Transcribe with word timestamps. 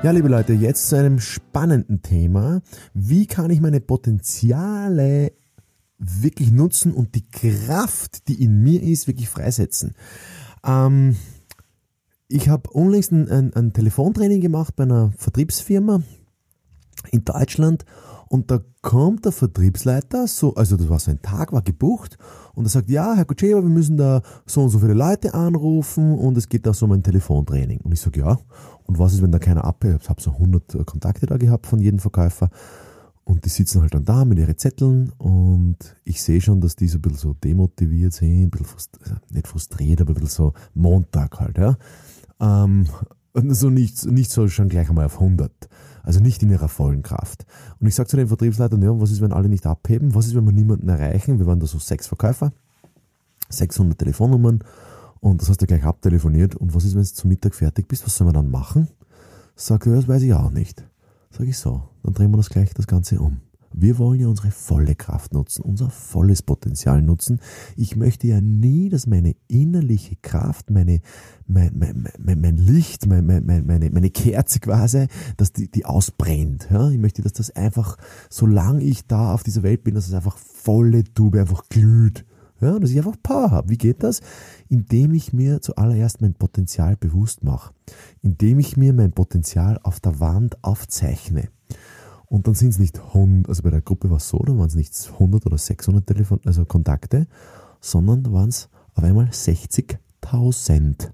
Ja, 0.00 0.12
liebe 0.12 0.28
Leute, 0.28 0.52
jetzt 0.52 0.88
zu 0.88 0.96
einem 0.96 1.18
spannenden 1.18 2.02
Thema. 2.02 2.62
Wie 2.94 3.26
kann 3.26 3.50
ich 3.50 3.60
meine 3.60 3.80
Potenziale 3.80 5.32
wirklich 5.98 6.52
nutzen 6.52 6.92
und 6.92 7.16
die 7.16 7.28
Kraft, 7.28 8.28
die 8.28 8.40
in 8.40 8.62
mir 8.62 8.80
ist, 8.80 9.08
wirklich 9.08 9.28
freisetzen? 9.28 9.96
Ähm, 10.64 11.16
ich 12.28 12.48
habe 12.48 12.70
unlängst 12.70 13.10
ein, 13.10 13.28
ein, 13.28 13.52
ein 13.54 13.72
Telefontraining 13.72 14.40
gemacht 14.40 14.76
bei 14.76 14.84
einer 14.84 15.10
Vertriebsfirma 15.16 16.00
in 17.10 17.24
Deutschland 17.24 17.84
und 18.28 18.50
da 18.52 18.60
kommt 18.82 19.24
der 19.24 19.32
Vertriebsleiter, 19.32 20.26
so, 20.26 20.54
also 20.54 20.76
das 20.76 20.88
war 20.88 21.00
so 21.00 21.10
ein 21.10 21.22
Tag, 21.22 21.52
war 21.52 21.62
gebucht 21.62 22.18
und 22.54 22.66
er 22.66 22.70
sagt, 22.70 22.90
ja, 22.90 23.14
Herr 23.14 23.24
Kutschewa, 23.24 23.62
wir 23.62 23.70
müssen 23.70 23.96
da 23.96 24.22
so 24.46 24.62
und 24.62 24.68
so 24.68 24.78
viele 24.78 24.94
Leute 24.94 25.34
anrufen 25.34 26.16
und 26.16 26.36
es 26.36 26.48
geht 26.48 26.66
da 26.66 26.74
so 26.74 26.86
um 26.86 26.92
ein 26.92 27.02
Telefontraining. 27.02 27.80
Und 27.80 27.92
ich 27.92 28.00
sage, 28.00 28.20
ja, 28.20 28.38
und 28.88 28.98
was 28.98 29.12
ist, 29.12 29.22
wenn 29.22 29.30
da 29.30 29.38
keiner 29.38 29.64
abhört? 29.64 30.02
Ich 30.02 30.08
habe 30.08 30.20
so 30.20 30.32
100 30.32 30.84
Kontakte 30.86 31.26
da 31.26 31.36
gehabt 31.36 31.66
von 31.66 31.78
jedem 31.78 31.98
Verkäufer 31.98 32.50
und 33.24 33.44
die 33.44 33.50
sitzen 33.50 33.82
halt 33.82 33.92
dann 33.92 34.06
da 34.06 34.24
mit 34.24 34.38
ihren 34.38 34.56
Zetteln 34.56 35.12
und 35.18 35.76
ich 36.04 36.22
sehe 36.22 36.40
schon, 36.40 36.62
dass 36.62 36.74
die 36.74 36.88
so 36.88 36.96
ein 36.96 37.02
bisschen 37.02 37.18
so 37.18 37.34
demotiviert 37.34 38.14
sind, 38.14 38.44
ein 38.44 38.50
bisschen 38.50 38.66
frust 38.66 38.98
nicht 39.30 39.46
frustriert, 39.46 40.00
aber 40.00 40.12
ein 40.12 40.14
bisschen 40.14 40.28
so 40.28 40.52
Montag 40.72 41.38
halt, 41.38 41.58
ja. 41.58 41.76
Ähm, 42.40 42.86
und 43.34 43.54
so 43.54 43.68
nicht, 43.68 44.06
nicht 44.06 44.30
so 44.30 44.48
schon 44.48 44.70
gleich 44.70 44.88
einmal 44.88 45.04
auf 45.04 45.20
100. 45.20 45.52
Also 46.02 46.20
nicht 46.20 46.42
in 46.42 46.48
ihrer 46.48 46.68
vollen 46.68 47.02
Kraft. 47.02 47.44
Und 47.78 47.86
ich 47.86 47.94
sage 47.94 48.08
zu 48.08 48.16
den 48.16 48.28
Vertriebsleitern, 48.28 48.82
ja, 48.82 48.98
was 48.98 49.10
ist, 49.10 49.20
wenn 49.20 49.34
alle 49.34 49.50
nicht 49.50 49.66
abheben? 49.66 50.14
Was 50.14 50.26
ist, 50.26 50.34
wenn 50.34 50.46
wir 50.46 50.52
niemanden 50.52 50.88
erreichen? 50.88 51.38
Wir 51.38 51.46
waren 51.46 51.60
da 51.60 51.66
so 51.66 51.78
sechs 51.78 52.06
Verkäufer, 52.06 52.52
600 53.50 53.98
Telefonnummern 53.98 54.64
und 55.20 55.40
das 55.40 55.48
hast 55.48 55.60
du 55.62 55.66
gleich 55.66 55.84
abtelefoniert. 55.84 56.54
Und 56.54 56.74
was 56.74 56.84
ist, 56.84 56.94
wenn 56.94 57.02
du 57.02 57.08
zum 57.08 57.28
Mittag 57.28 57.54
fertig 57.54 57.88
bist? 57.88 58.04
Was 58.04 58.16
sollen 58.16 58.28
wir 58.28 58.34
dann 58.34 58.50
machen? 58.50 58.88
Sagt 59.56 59.86
er, 59.86 59.94
das 59.94 60.08
weiß 60.08 60.22
ich 60.22 60.34
auch 60.34 60.50
nicht. 60.50 60.84
Sag 61.30 61.46
ich 61.46 61.58
so, 61.58 61.82
dann 62.02 62.14
drehen 62.14 62.30
wir 62.30 62.36
das 62.36 62.50
gleich 62.50 62.72
das 62.74 62.86
Ganze 62.86 63.20
um. 63.20 63.40
Wir 63.72 63.98
wollen 63.98 64.20
ja 64.20 64.28
unsere 64.28 64.50
volle 64.50 64.94
Kraft 64.94 65.34
nutzen, 65.34 65.62
unser 65.62 65.90
volles 65.90 66.42
Potenzial 66.42 67.02
nutzen. 67.02 67.40
Ich 67.76 67.96
möchte 67.96 68.26
ja 68.26 68.40
nie, 68.40 68.88
dass 68.88 69.06
meine 69.06 69.36
innerliche 69.46 70.16
Kraft, 70.16 70.70
meine, 70.70 71.00
mein, 71.46 71.72
mein, 71.78 72.08
mein, 72.18 72.40
mein 72.40 72.56
Licht, 72.56 73.06
mein, 73.06 73.26
mein, 73.26 73.44
meine, 73.44 73.90
meine 73.90 74.10
Kerze 74.10 74.60
quasi, 74.60 75.06
dass 75.36 75.52
die, 75.52 75.70
die 75.70 75.84
ausbrennt. 75.84 76.68
Ja? 76.70 76.90
Ich 76.90 76.98
möchte, 76.98 77.22
dass 77.22 77.34
das 77.34 77.50
einfach, 77.50 77.98
solange 78.30 78.82
ich 78.82 79.06
da 79.06 79.34
auf 79.34 79.42
dieser 79.42 79.62
Welt 79.62 79.84
bin, 79.84 79.94
dass 79.94 80.08
es 80.08 80.14
einfach 80.14 80.38
volle 80.38 81.04
Tube 81.04 81.36
einfach 81.36 81.68
glüht. 81.68 82.24
Ja, 82.60 82.78
dass 82.78 82.90
ich 82.90 82.98
einfach 82.98 83.16
Power 83.22 83.50
habe. 83.50 83.70
Wie 83.70 83.78
geht 83.78 84.02
das? 84.02 84.20
Indem 84.68 85.14
ich 85.14 85.32
mir 85.32 85.60
zuallererst 85.60 86.20
mein 86.20 86.34
Potenzial 86.34 86.96
bewusst 86.96 87.44
mache. 87.44 87.72
Indem 88.20 88.58
ich 88.58 88.76
mir 88.76 88.92
mein 88.92 89.12
Potenzial 89.12 89.78
auf 89.82 90.00
der 90.00 90.18
Wand 90.20 90.62
aufzeichne. 90.62 91.48
Und 92.26 92.46
dann 92.46 92.54
sind 92.54 92.70
es 92.70 92.78
nicht 92.78 92.98
100, 92.98 93.48
also 93.48 93.62
bei 93.62 93.70
der 93.70 93.80
Gruppe 93.80 94.10
war 94.10 94.18
es 94.18 94.28
so, 94.28 94.38
da 94.38 94.56
waren 94.56 94.66
es 94.66 94.74
nicht 94.74 94.92
100 95.14 95.46
oder 95.46 95.56
600 95.56 96.06
Telefon, 96.06 96.40
also 96.44 96.64
Kontakte, 96.66 97.26
sondern 97.80 98.30
waren 98.32 98.50
es 98.50 98.68
auf 98.94 99.04
einmal 99.04 99.26
60.000. 99.26 101.10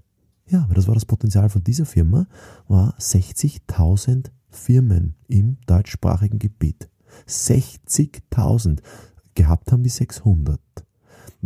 Ja, 0.47 0.65
weil 0.67 0.75
das 0.75 0.87
war 0.87 0.93
das 0.93 1.05
Potenzial 1.05 1.49
von 1.49 1.63
dieser 1.63 1.85
Firma, 1.85 2.27
war 2.67 2.95
60.000 2.99 4.31
Firmen 4.49 5.15
im 5.27 5.57
deutschsprachigen 5.67 6.39
Gebiet. 6.39 6.89
60.000. 7.27 8.79
Gehabt 9.35 9.71
haben 9.71 9.83
die 9.83 9.89
600. 9.89 10.59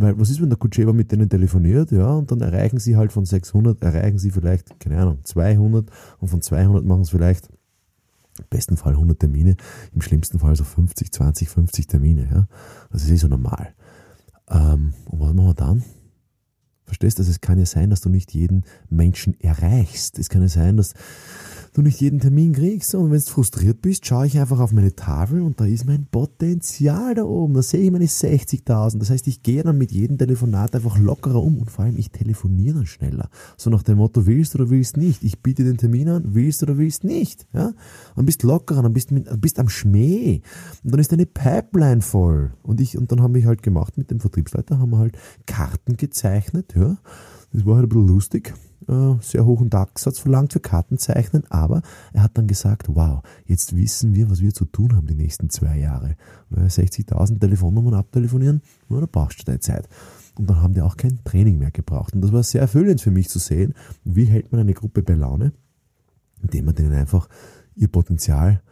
Weil 0.00 0.18
was 0.18 0.30
ist, 0.30 0.40
wenn 0.40 0.48
der 0.48 0.58
Kutschewa 0.58 0.92
mit 0.92 1.12
denen 1.12 1.28
telefoniert, 1.28 1.90
ja, 1.92 2.14
und 2.14 2.30
dann 2.30 2.40
erreichen 2.40 2.78
sie 2.78 2.96
halt 2.96 3.12
von 3.12 3.24
600, 3.24 3.82
erreichen 3.82 4.18
sie 4.18 4.30
vielleicht, 4.30 4.80
keine 4.80 4.98
Ahnung, 4.98 5.18
200 5.24 5.90
und 6.18 6.28
von 6.28 6.40
200 6.40 6.84
machen 6.84 7.04
sie 7.04 7.10
vielleicht 7.10 7.48
im 8.38 8.46
besten 8.48 8.76
Fall 8.76 8.94
100 8.94 9.18
Termine, 9.18 9.56
im 9.92 10.00
schlimmsten 10.00 10.38
Fall 10.38 10.56
so 10.56 10.64
50, 10.64 11.12
20, 11.12 11.48
50 11.48 11.86
Termine. 11.86 12.28
Ja? 12.32 12.48
Das 12.90 13.04
ist 13.04 13.10
eh 13.10 13.16
so 13.16 13.28
normal. 13.28 13.74
Ähm, 14.48 14.94
und 15.06 15.20
was 15.20 15.34
machen 15.34 15.48
wir 15.48 15.54
dann? 15.54 15.82
Verstehst 16.86 17.18
du? 17.18 17.22
Also 17.22 17.30
es 17.30 17.40
kann 17.40 17.58
ja 17.58 17.66
sein, 17.66 17.90
dass 17.90 18.00
du 18.00 18.08
nicht 18.08 18.32
jeden 18.32 18.64
Menschen 18.88 19.38
erreichst. 19.38 20.18
Es 20.18 20.28
kann 20.28 20.42
ja 20.42 20.48
sein, 20.48 20.76
dass 20.76 20.94
du 21.72 21.82
nicht 21.82 22.00
jeden 22.00 22.20
Termin 22.20 22.52
kriegst. 22.52 22.94
Und 22.94 23.10
wenn 23.10 23.18
du 23.18 23.24
frustriert 23.24 23.82
bist, 23.82 24.06
schaue 24.06 24.26
ich 24.26 24.38
einfach 24.38 24.60
auf 24.60 24.72
meine 24.72 24.94
Tafel 24.94 25.42
und 25.42 25.60
da 25.60 25.66
ist 25.66 25.86
mein 25.86 26.06
Potenzial 26.06 27.14
da 27.14 27.24
oben. 27.24 27.54
Da 27.54 27.62
sehe 27.62 27.80
ich 27.80 27.90
meine 27.90 28.06
60.000. 28.06 28.98
Das 28.98 29.10
heißt, 29.10 29.26
ich 29.28 29.42
gehe 29.42 29.62
dann 29.62 29.78
mit 29.78 29.92
jedem 29.92 30.18
Telefonat 30.18 30.74
einfach 30.74 30.98
lockerer 30.98 31.42
um 31.42 31.58
und 31.58 31.70
vor 31.70 31.84
allem 31.84 31.98
ich 31.98 32.10
telefoniere 32.10 32.76
dann 32.76 32.86
schneller. 32.86 33.28
So 33.56 33.70
nach 33.70 33.82
dem 33.82 33.98
Motto, 33.98 34.26
willst 34.26 34.54
oder 34.54 34.70
willst 34.70 34.96
nicht. 34.96 35.22
Ich 35.22 35.40
biete 35.40 35.64
den 35.64 35.76
Termin 35.76 36.08
an, 36.08 36.34
willst 36.34 36.62
oder 36.62 36.78
willst 36.78 37.04
nicht. 37.04 37.46
Ja? 37.52 37.72
Dann 38.16 38.26
bist 38.26 38.42
lockerer, 38.42 38.82
dann 38.82 38.92
bist, 38.92 39.10
mit, 39.10 39.28
bist 39.40 39.58
am 39.58 39.68
Schmäh. 39.68 40.40
Und 40.82 40.92
dann 40.92 41.00
ist 41.00 41.12
deine 41.12 41.26
Pipeline 41.26 42.02
voll. 42.02 42.52
Und 42.62 42.80
ich, 42.80 42.96
und 42.96 43.12
dann 43.12 43.22
haben 43.22 43.34
wir 43.34 43.46
halt 43.46 43.62
gemacht 43.62 43.96
mit 43.96 44.10
dem 44.10 44.20
Vertriebsleiter, 44.20 44.78
haben 44.78 44.90
wir 44.90 44.98
halt 44.98 45.16
Karten 45.46 45.96
gezeichnet, 45.96 46.74
ja. 46.76 46.98
Das 47.52 47.66
war 47.66 47.76
halt 47.76 47.86
ein 47.86 47.88
bisschen 47.88 48.08
lustig. 48.08 48.54
Äh, 48.88 49.14
sehr 49.20 49.44
hohen 49.44 49.70
Tagessatz 49.70 50.18
verlangt 50.18 50.52
für 50.52 50.60
Kartenzeichnen, 50.60 51.44
aber 51.50 51.82
er 52.12 52.22
hat 52.22 52.38
dann 52.38 52.46
gesagt, 52.46 52.86
wow, 52.88 53.22
jetzt 53.44 53.76
wissen 53.76 54.14
wir, 54.14 54.30
was 54.30 54.40
wir 54.40 54.54
zu 54.54 54.64
tun 54.64 54.96
haben 54.96 55.06
die 55.06 55.14
nächsten 55.14 55.50
zwei 55.50 55.78
Jahre. 55.78 56.16
60.000 56.54 57.38
Telefonnummern 57.38 57.94
abtelefonieren, 57.94 58.62
da 58.88 59.06
brauchst 59.10 59.40
du 59.40 59.44
deine 59.44 59.60
Zeit. 59.60 59.88
Und 60.38 60.48
dann 60.48 60.62
haben 60.62 60.74
die 60.74 60.82
auch 60.82 60.96
kein 60.96 61.22
Training 61.24 61.58
mehr 61.58 61.70
gebraucht. 61.70 62.14
Und 62.14 62.22
das 62.22 62.32
war 62.32 62.42
sehr 62.42 62.62
erfüllend 62.62 63.00
für 63.00 63.10
mich 63.10 63.28
zu 63.28 63.38
sehen, 63.38 63.74
wie 64.04 64.24
hält 64.24 64.50
man 64.52 64.60
eine 64.60 64.74
Gruppe 64.74 65.02
bei 65.02 65.14
Laune, 65.14 65.52
indem 66.42 66.64
man 66.64 66.74
denen 66.74 66.92
einfach 66.92 67.28
ihr 67.76 67.88
Potenzial 67.88 68.62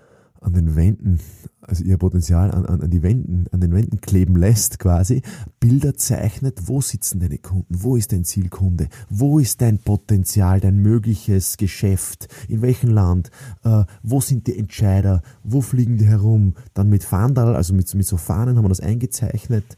an 0.40 0.52
den 0.52 0.76
Wänden, 0.76 1.18
also 1.60 1.84
ihr 1.84 1.98
Potenzial 1.98 2.50
an, 2.50 2.64
an, 2.66 2.80
an, 2.80 2.90
die 2.90 3.02
Wänden, 3.02 3.46
an 3.50 3.60
den 3.60 3.72
Wänden 3.72 4.00
kleben 4.00 4.36
lässt 4.36 4.78
quasi, 4.78 5.22
Bilder 5.60 5.94
zeichnet, 5.94 6.68
wo 6.68 6.80
sitzen 6.80 7.20
deine 7.20 7.38
Kunden, 7.38 7.82
wo 7.82 7.96
ist 7.96 8.12
dein 8.12 8.24
Zielkunde, 8.24 8.88
wo 9.10 9.38
ist 9.38 9.60
dein 9.60 9.78
Potenzial, 9.78 10.60
dein 10.60 10.78
mögliches 10.78 11.56
Geschäft, 11.56 12.28
in 12.48 12.62
welchem 12.62 12.90
Land, 12.90 13.30
äh, 13.64 13.84
wo 14.02 14.20
sind 14.20 14.46
die 14.46 14.58
Entscheider, 14.58 15.22
wo 15.42 15.60
fliegen 15.60 15.98
die 15.98 16.06
herum, 16.06 16.54
dann 16.74 16.88
mit 16.88 17.04
Fahndal, 17.04 17.56
also 17.56 17.74
mit, 17.74 17.92
mit 17.94 18.06
so 18.06 18.16
Fahnen 18.16 18.56
haben 18.56 18.64
wir 18.64 18.68
das 18.68 18.80
eingezeichnet 18.80 19.76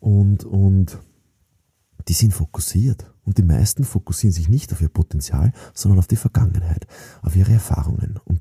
und, 0.00 0.44
und 0.44 0.98
die 2.08 2.12
sind 2.12 2.34
fokussiert. 2.34 3.10
Und 3.24 3.38
die 3.38 3.42
meisten 3.42 3.84
fokussieren 3.84 4.34
sich 4.34 4.48
nicht 4.48 4.72
auf 4.72 4.82
ihr 4.82 4.88
Potenzial, 4.88 5.52
sondern 5.72 5.98
auf 5.98 6.06
die 6.06 6.16
Vergangenheit, 6.16 6.86
auf 7.22 7.36
ihre 7.36 7.52
Erfahrungen. 7.52 8.20
Und, 8.24 8.40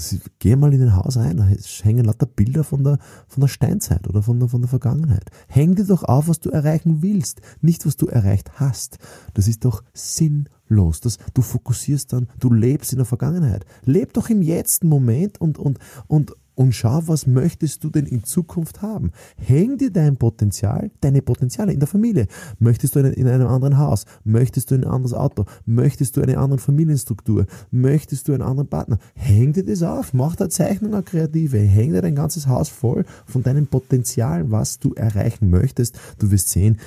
das, 0.00 0.16
geh 0.38 0.56
mal 0.56 0.72
in 0.72 0.82
ein 0.82 0.96
Haus 0.96 1.16
ein, 1.16 1.36
da 1.36 1.46
hängen 1.82 2.04
lauter 2.04 2.26
Bilder 2.26 2.64
von 2.64 2.82
der, 2.82 2.98
von 3.28 3.42
der 3.42 3.48
Steinzeit 3.48 4.08
oder 4.08 4.22
von 4.22 4.40
der, 4.40 4.48
von 4.48 4.62
der 4.62 4.68
Vergangenheit. 4.68 5.30
Häng 5.48 5.74
dir 5.74 5.84
doch 5.84 6.04
auf, 6.04 6.28
was 6.28 6.40
du 6.40 6.50
erreichen 6.50 7.02
willst, 7.02 7.40
nicht 7.60 7.86
was 7.86 7.96
du 7.96 8.06
erreicht 8.06 8.52
hast. 8.54 8.98
Das 9.34 9.46
ist 9.46 9.64
doch 9.64 9.82
sinnlos. 9.92 11.00
Das, 11.00 11.18
du 11.34 11.42
fokussierst 11.42 12.12
dann, 12.12 12.28
du 12.38 12.52
lebst 12.52 12.92
in 12.92 12.98
der 12.98 13.06
Vergangenheit. 13.06 13.66
Leb 13.84 14.14
doch 14.14 14.30
im 14.30 14.42
jetzigen 14.42 14.88
Moment 14.88 15.40
und, 15.40 15.58
und, 15.58 15.78
und, 16.06 16.34
und 16.60 16.74
schau, 16.74 17.00
was 17.06 17.26
möchtest 17.26 17.84
du 17.84 17.88
denn 17.88 18.04
in 18.04 18.22
Zukunft 18.22 18.82
haben? 18.82 19.12
Häng 19.38 19.78
dir 19.78 19.90
dein 19.90 20.18
Potenzial, 20.18 20.90
deine 21.00 21.22
Potenziale 21.22 21.72
in 21.72 21.80
der 21.80 21.88
Familie. 21.88 22.26
Möchtest 22.58 22.94
du 22.94 22.98
in 23.00 23.26
einem 23.26 23.46
anderen 23.46 23.78
Haus? 23.78 24.04
Möchtest 24.24 24.70
du 24.70 24.74
ein 24.74 24.84
anderes 24.84 25.14
Auto? 25.14 25.46
Möchtest 25.64 26.18
du 26.18 26.20
eine 26.20 26.36
andere 26.36 26.58
Familienstruktur? 26.58 27.46
Möchtest 27.70 28.28
du 28.28 28.34
einen 28.34 28.42
anderen 28.42 28.68
Partner? 28.68 28.98
Häng 29.14 29.54
dir 29.54 29.64
das 29.64 29.82
auf, 29.82 30.12
mach 30.12 30.36
da 30.36 30.50
Zeichnung 30.50 30.92
eine 30.92 31.02
kreative, 31.02 31.56
häng 31.56 31.94
dir 31.94 32.02
dein 32.02 32.14
ganzes 32.14 32.46
Haus 32.46 32.68
voll 32.68 33.06
von 33.24 33.42
deinem 33.42 33.66
Potenzial, 33.66 34.50
was 34.50 34.78
du 34.78 34.92
erreichen 34.92 35.48
möchtest. 35.48 35.98
Du 36.18 36.30
wirst 36.30 36.50
sehen, 36.50 36.78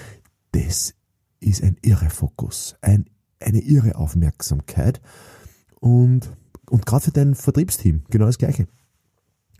das 0.52 0.94
ist 1.40 1.64
ein 1.64 1.78
irre 1.82 2.12
Fokus, 2.12 2.76
ein, 2.82 3.06
eine 3.40 3.60
irre 3.60 3.96
Aufmerksamkeit 3.96 5.02
und, 5.80 6.30
und 6.70 6.86
gerade 6.86 7.06
für 7.06 7.12
dein 7.12 7.34
Vertriebsteam 7.34 8.04
genau 8.12 8.28
das 8.28 8.38
Gleiche 8.38 8.68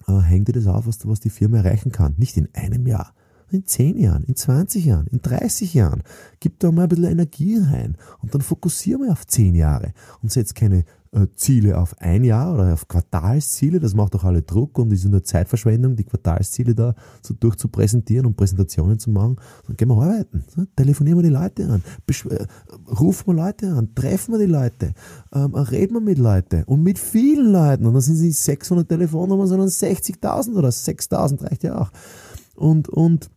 äh, 0.08 0.20
häng 0.20 0.46
dir 0.46 0.54
das 0.54 0.68
auf, 0.68 0.88
was, 0.88 1.08
was 1.08 1.20
die 1.20 1.30
Firma 1.30 1.58
erreichen 1.58 1.92
kann. 1.92 2.16
Nicht 2.18 2.38
in 2.38 2.50
einem 2.54 2.88
Jahr, 2.88 3.14
in 3.52 3.66
10 3.66 3.98
Jahren, 3.98 4.24
in 4.24 4.36
20 4.36 4.86
Jahren, 4.86 5.08
in 5.08 5.22
30 5.22 5.74
Jahren. 5.74 6.04
Gib 6.40 6.60
da 6.60 6.72
mal 6.72 6.84
ein 6.84 6.90
bisschen 6.90 7.06
Energie 7.06 7.58
rein 7.58 7.98
und 8.22 8.34
dann 8.34 8.42
fokussier 8.42 8.98
mal 8.98 9.12
auf 9.12 9.28
10 9.28 9.56
Jahre 9.56 9.94
und 10.22 10.32
setz 10.32 10.54
keine 10.54 10.86
äh, 11.14 11.28
Ziele 11.36 11.78
auf 11.78 11.96
ein 12.00 12.24
Jahr 12.24 12.54
oder 12.54 12.74
auf 12.74 12.88
Quartalsziele. 12.88 13.80
Das 13.80 13.94
macht 13.94 14.16
doch 14.16 14.24
alle 14.24 14.42
Druck 14.42 14.80
und 14.80 14.92
ist 14.92 15.06
nur 15.06 15.24
Zeitverschwendung, 15.24 15.96
die 15.96 16.04
Quartalsziele 16.04 16.76
da 16.76 16.96
so 17.22 17.34
durchzupräsentieren 17.34 18.26
und 18.26 18.36
Präsentationen 18.36 19.00
zu 19.00 19.12
machen. 19.12 19.38
Dann 19.68 19.78
gehen 19.78 19.90
wir 19.90 20.02
arbeiten. 20.02 20.44
Ne? 20.56 20.68
Telefonieren 20.76 21.20
wir 21.20 21.24
die 21.24 21.30
Leute 21.30 21.68
an, 21.68 21.84
äh, 22.30 22.46
rufen 23.00 23.28
wir 23.28 23.46
Leute 23.46 23.70
an, 23.70 23.94
treffen 23.96 24.34
wir 24.34 24.40
die 24.40 24.52
Leute, 24.52 24.94
ähm, 25.34 25.54
reden 25.54 25.94
wir 25.94 26.02
mit 26.02 26.18
Leuten 26.18 26.64
und 26.64 26.84
mit 26.84 27.00
vielen 27.00 27.52
Leuten. 27.52 27.86
Und 27.86 27.94
dann 27.94 28.02
sind 28.02 28.16
es 28.16 28.22
nicht 28.22 28.40
600 28.40 28.90
Telefonnummern, 28.90 29.48
sondern 29.48 29.68
60.000 29.68 30.56
oder 30.56 30.70
6.000 30.70 31.44
reicht 31.44 31.64
ja 31.64 31.80
auch. 31.80 31.92
Und, 32.56 32.90
und 32.90 33.30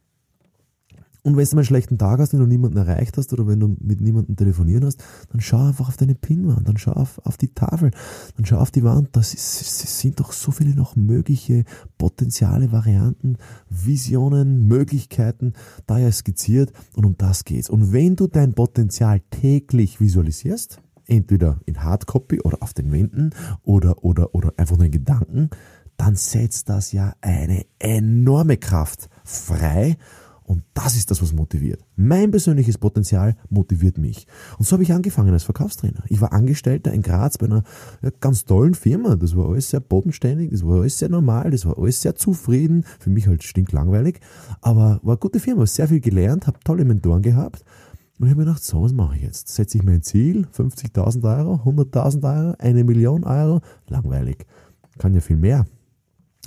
und 1.26 1.36
wenn 1.36 1.44
du 1.44 1.56
mal 1.56 1.60
einen 1.62 1.66
schlechten 1.66 1.98
Tag 1.98 2.20
hast, 2.20 2.32
wenn 2.32 2.38
du 2.38 2.46
niemanden 2.46 2.76
erreicht 2.76 3.18
hast 3.18 3.32
oder 3.32 3.48
wenn 3.48 3.58
du 3.58 3.76
mit 3.80 4.00
niemandem 4.00 4.36
telefonieren 4.36 4.84
hast, 4.84 5.02
dann 5.32 5.40
schau 5.40 5.66
einfach 5.66 5.88
auf 5.88 5.96
deine 5.96 6.14
Pinwand, 6.14 6.68
dann 6.68 6.78
schau 6.78 6.92
auf, 6.92 7.18
auf 7.24 7.36
die 7.36 7.52
Tafel, 7.52 7.90
dann 8.36 8.46
schau 8.46 8.58
auf 8.58 8.70
die 8.70 8.84
Wand. 8.84 9.08
Das, 9.10 9.34
ist, 9.34 9.98
sind 10.00 10.20
doch 10.20 10.30
so 10.30 10.52
viele 10.52 10.76
noch 10.76 10.94
mögliche 10.94 11.64
Potenziale, 11.98 12.70
Varianten, 12.70 13.38
Visionen, 13.68 14.68
Möglichkeiten 14.68 15.54
da 15.88 15.98
ja 15.98 16.12
skizziert 16.12 16.72
und 16.94 17.04
um 17.04 17.16
das 17.18 17.44
geht's. 17.44 17.70
Und 17.70 17.92
wenn 17.92 18.14
du 18.14 18.28
dein 18.28 18.54
Potenzial 18.54 19.20
täglich 19.30 20.00
visualisierst, 20.00 20.80
entweder 21.08 21.58
in 21.66 21.82
Hardcopy 21.82 22.40
oder 22.42 22.58
auf 22.62 22.72
den 22.72 22.92
Wänden 22.92 23.30
oder, 23.64 24.04
oder, 24.04 24.32
oder 24.32 24.52
einfach 24.58 24.76
nur 24.76 24.86
in 24.86 24.92
Gedanken, 24.92 25.50
dann 25.96 26.14
setzt 26.14 26.68
das 26.68 26.92
ja 26.92 27.14
eine 27.20 27.66
enorme 27.80 28.58
Kraft 28.58 29.08
frei 29.24 29.96
und 30.46 30.62
das 30.74 30.94
ist 30.94 31.10
das, 31.10 31.20
was 31.22 31.32
motiviert. 31.32 31.84
Mein 31.96 32.30
persönliches 32.30 32.78
Potenzial 32.78 33.36
motiviert 33.50 33.98
mich. 33.98 34.28
Und 34.58 34.64
so 34.64 34.74
habe 34.74 34.84
ich 34.84 34.92
angefangen 34.92 35.32
als 35.32 35.42
Verkaufstrainer. 35.42 36.04
Ich 36.08 36.20
war 36.20 36.32
Angestellter 36.32 36.92
in 36.92 37.02
Graz 37.02 37.36
bei 37.36 37.46
einer 37.46 37.64
ganz 38.20 38.44
tollen 38.44 38.74
Firma. 38.74 39.16
Das 39.16 39.36
war 39.36 39.48
alles 39.48 39.70
sehr 39.70 39.80
bodenständig, 39.80 40.52
das 40.52 40.64
war 40.64 40.82
alles 40.82 40.98
sehr 40.98 41.08
normal, 41.08 41.50
das 41.50 41.66
war 41.66 41.76
alles 41.76 42.00
sehr 42.00 42.14
zufrieden. 42.14 42.84
Für 43.00 43.10
mich 43.10 43.26
halt 43.26 43.42
stinklangweilig. 43.42 44.20
Aber 44.60 45.00
war 45.02 45.14
eine 45.14 45.16
gute 45.16 45.40
Firma, 45.40 45.66
sehr 45.66 45.88
viel 45.88 46.00
gelernt, 46.00 46.46
habe 46.46 46.60
tolle 46.62 46.84
Mentoren 46.84 47.22
gehabt. 47.22 47.64
Und 48.20 48.26
ich 48.26 48.30
habe 48.30 48.42
mir 48.42 48.46
gedacht, 48.46 48.62
so, 48.62 48.82
was 48.82 48.92
mache 48.92 49.16
ich 49.16 49.22
jetzt? 49.22 49.48
Setze 49.48 49.78
ich 49.78 49.84
mein 49.84 50.02
Ziel, 50.02 50.46
50.000 50.56 51.38
Euro, 51.38 51.54
100.000 51.68 52.22
Euro, 52.22 52.54
eine 52.60 52.84
Million 52.84 53.24
Euro? 53.24 53.62
Langweilig. 53.88 54.46
Kann 54.98 55.12
ja 55.12 55.20
viel 55.20 55.36
mehr 55.36 55.66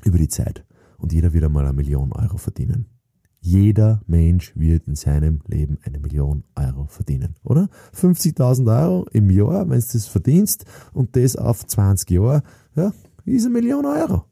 über 0.06 0.18
die 0.18 0.30
Zeit. 0.30 0.64
Und 0.98 1.12
jeder 1.12 1.34
wird 1.34 1.44
einmal 1.44 1.66
eine 1.66 1.74
Million 1.74 2.14
Euro 2.14 2.38
verdienen. 2.38 2.86
Jeder 3.50 4.02
Mensch 4.06 4.54
wird 4.56 4.88
in 4.88 4.94
seinem 4.94 5.40
Leben 5.48 5.80
eine 5.84 5.98
Million 5.98 6.44
Euro 6.56 6.86
verdienen, 6.86 7.36
oder? 7.44 7.68
50.000 7.96 8.80
Euro 8.80 9.08
im 9.12 9.32
Jahr, 9.32 9.68
wenn 9.68 9.80
du 9.80 9.88
das 9.92 10.06
verdienst 10.06 10.66
und 10.94 11.16
das 11.16 11.36
auf 11.36 11.66
20 11.66 12.12
Jahre, 12.12 12.44
ja, 12.76 12.94
ist 13.26 13.46
eine 13.46 13.54
Million 13.54 13.88
Euro. 13.88 14.26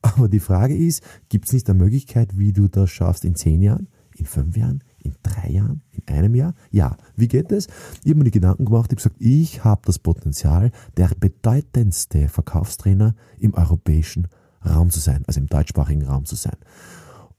Aber 0.00 0.30
die 0.30 0.40
Frage 0.40 0.74
ist, 0.74 1.02
gibt 1.28 1.44
es 1.44 1.52
nicht 1.52 1.68
eine 1.68 1.78
Möglichkeit, 1.78 2.38
wie 2.38 2.54
du 2.54 2.68
das 2.68 2.88
schaffst 2.88 3.26
in 3.26 3.34
10 3.34 3.60
Jahren, 3.60 3.88
in 4.16 4.24
5 4.24 4.56
Jahren, 4.56 4.82
in 5.04 5.14
3 5.22 5.50
Jahren, 5.50 5.82
in 5.90 6.08
einem 6.08 6.34
Jahr? 6.34 6.54
Ja, 6.70 6.96
wie 7.16 7.28
geht 7.28 7.52
das? 7.52 7.66
Ich 8.02 8.10
habe 8.10 8.20
mir 8.20 8.24
die 8.24 8.30
Gedanken 8.30 8.64
gemacht, 8.64 8.90
ich 8.90 8.96
habe 8.96 9.10
gesagt, 9.10 9.16
ich 9.18 9.62
habe 9.62 9.82
das 9.84 9.98
Potenzial, 9.98 10.70
der 10.96 11.10
bedeutendste 11.20 12.28
Verkaufstrainer 12.28 13.14
im 13.38 13.52
europäischen 13.52 14.28
Raum 14.64 14.88
zu 14.88 15.00
sein, 15.00 15.22
also 15.26 15.38
im 15.38 15.48
deutschsprachigen 15.48 16.04
Raum 16.04 16.24
zu 16.24 16.34
sein. 16.34 16.56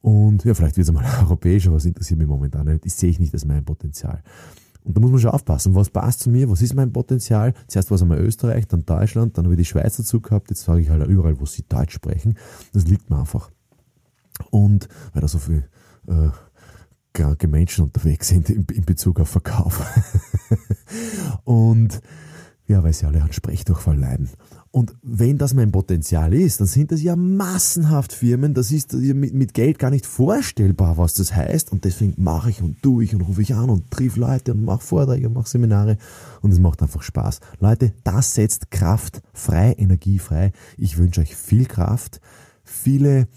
Und 0.01 0.45
ja, 0.45 0.53
vielleicht 0.53 0.77
wird 0.77 0.87
es 0.87 0.89
einmal 0.89 1.05
europäisch, 1.23 1.67
aber 1.67 1.75
das 1.75 1.85
interessiert 1.85 2.19
mich 2.19 2.27
momentan 2.27 2.65
nicht. 2.65 2.85
Das 2.85 2.97
sehe 2.97 3.09
ich 3.09 3.19
nicht 3.19 3.33
als 3.33 3.45
mein 3.45 3.65
Potenzial. 3.65 4.23
Und 4.83 4.95
da 4.95 5.01
muss 5.01 5.11
man 5.11 5.19
schon 5.19 5.31
aufpassen, 5.31 5.75
was 5.75 5.89
passt 5.89 6.21
zu 6.21 6.29
mir, 6.29 6.49
was 6.49 6.61
ist 6.61 6.73
mein 6.73 6.91
Potenzial. 6.91 7.53
Zuerst 7.67 7.91
war 7.91 7.95
es 7.95 8.01
einmal 8.01 8.19
Österreich, 8.19 8.67
dann 8.67 8.85
Deutschland, 8.85 9.37
dann 9.37 9.45
habe 9.45 9.55
ich 9.55 9.59
die 9.59 9.65
Schweiz 9.65 9.97
dazu 9.97 10.21
gehabt, 10.21 10.49
jetzt 10.49 10.63
sage 10.63 10.81
ich 10.81 10.89
halt 10.89 11.05
überall, 11.07 11.39
wo 11.39 11.45
sie 11.45 11.63
Deutsch 11.67 11.93
sprechen. 11.93 12.37
Das 12.73 12.85
liegt 12.85 13.09
mir 13.09 13.19
einfach. 13.19 13.51
Und 14.51 14.87
weil 15.13 15.21
da 15.21 15.27
so 15.27 15.37
viele 15.37 15.65
äh, 16.07 16.29
kranke 17.13 17.47
Menschen 17.47 17.83
unterwegs 17.83 18.29
sind 18.29 18.49
in, 18.49 18.65
in 18.71 18.85
Bezug 18.85 19.19
auf 19.19 19.29
Verkauf. 19.29 19.85
und 21.43 22.01
ja, 22.67 22.81
weil 22.83 22.93
sie 22.93 23.05
alle 23.05 23.21
an 23.21 23.33
Sprechdurchfall 23.33 23.97
leiden. 23.97 24.29
Und 24.71 24.93
wenn 25.01 25.39
das 25.39 25.55
mein 25.55 25.71
Potenzial 25.71 26.31
ist, 26.31 26.59
dann 26.59 26.67
sind 26.67 26.91
das 26.91 27.01
ja 27.01 27.15
massenhaft 27.15 28.13
Firmen, 28.13 28.53
das 28.53 28.71
ist 28.71 28.93
mit, 28.93 29.55
Geld 29.55 29.79
gar 29.79 29.89
nicht 29.89 30.05
vorstellbar, 30.05 30.99
was 30.99 31.15
das 31.15 31.35
heißt. 31.35 31.71
Und 31.71 31.85
deswegen 31.85 32.13
mache 32.21 32.51
ich 32.51 32.61
und 32.61 32.81
tue 32.83 33.03
ich 33.03 33.15
und 33.15 33.21
rufe 33.21 33.41
ich 33.41 33.55
an 33.55 33.71
und 33.71 33.89
triff 33.89 34.15
Leute 34.15 34.53
und 34.53 34.63
mache 34.63 34.81
Vorträge 34.81 35.27
und 35.27 35.33
mache 35.33 35.49
Seminare 35.49 35.97
und 36.41 36.51
es 36.51 36.59
macht 36.59 36.83
einfach 36.83 37.01
Spaß. 37.01 37.39
Leute, 37.59 37.93
das 38.03 38.35
setzt 38.35 38.69
Kraft 38.69 39.23
frei, 39.33 39.73
Energie 39.77 40.19
frei. 40.19 40.51
Ich 40.77 40.99
wünsche 40.99 41.21
euch 41.21 41.35
viel 41.35 41.65
Kraft, 41.65 42.21
viele, 42.63 43.27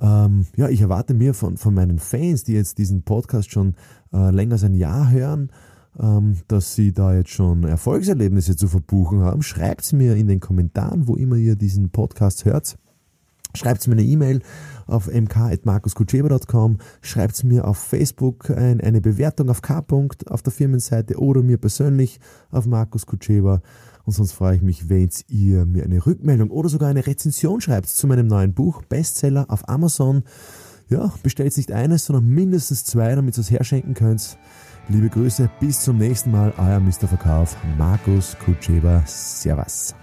ähm, 0.00 0.46
ja, 0.56 0.70
ich 0.70 0.80
erwarte 0.80 1.12
mir 1.12 1.34
von, 1.34 1.58
von 1.58 1.74
meinen 1.74 1.98
Fans, 1.98 2.44
die 2.44 2.54
jetzt 2.54 2.78
diesen 2.78 3.02
Podcast 3.02 3.50
schon 3.50 3.74
äh, 4.14 4.30
länger 4.30 4.54
als 4.54 4.64
ein 4.64 4.74
Jahr 4.74 5.10
hören, 5.10 5.50
dass 6.46 6.74
Sie 6.74 6.92
da 6.92 7.14
jetzt 7.14 7.30
schon 7.30 7.64
Erfolgserlebnisse 7.64 8.56
zu 8.56 8.68
verbuchen 8.68 9.20
haben, 9.20 9.42
schreibt 9.42 9.82
es 9.82 9.92
mir 9.92 10.14
in 10.14 10.28
den 10.28 10.40
Kommentaren, 10.40 11.08
wo 11.08 11.16
immer 11.16 11.36
ihr 11.36 11.56
diesen 11.56 11.90
Podcast 11.90 12.44
hört. 12.44 12.78
Schreibt 13.54 13.86
mir 13.88 13.94
eine 13.94 14.02
E-Mail 14.02 14.40
auf 14.86 15.08
mk.markuskutscheba.com, 15.08 16.78
schreibt 17.00 17.42
mir 17.44 17.66
auf 17.66 17.78
Facebook 17.78 18.50
ein, 18.50 18.80
eine 18.80 19.00
Bewertung 19.00 19.48
auf 19.48 19.62
K. 19.62 19.84
auf 20.26 20.42
der 20.42 20.52
Firmenseite 20.52 21.18
oder 21.18 21.42
mir 21.42 21.56
persönlich 21.56 22.20
auf 22.50 22.66
Markus 22.66 23.06
Kutscheba. 23.06 23.62
Und 24.04 24.12
sonst 24.12 24.32
freue 24.32 24.56
ich 24.56 24.62
mich, 24.62 24.88
wenn 24.88 25.10
ihr 25.28 25.64
mir 25.66 25.84
eine 25.84 26.06
Rückmeldung 26.06 26.50
oder 26.50 26.68
sogar 26.68 26.88
eine 26.88 27.06
Rezension 27.06 27.60
schreibt 27.60 27.88
zu 27.88 28.06
meinem 28.06 28.26
neuen 28.26 28.54
Buch, 28.54 28.82
Bestseller 28.82 29.46
auf 29.48 29.68
Amazon. 29.68 30.22
Ja, 30.88 31.12
bestellt 31.22 31.56
nicht 31.56 31.72
eines, 31.72 32.04
sondern 32.04 32.26
mindestens 32.26 32.84
zwei, 32.84 33.14
damit 33.14 33.36
ihr 33.36 33.40
es 33.40 33.50
herschenken 33.50 33.94
könnt. 33.94 34.38
Liebe 34.90 35.10
Grüße, 35.10 35.50
bis 35.60 35.82
zum 35.82 35.98
nächsten 35.98 36.30
Mal, 36.30 36.54
euer 36.56 36.80
Mr. 36.80 37.06
Verkauf, 37.06 37.54
Markus 37.76 38.34
Kutscheber. 38.38 39.02
Servus. 39.04 39.94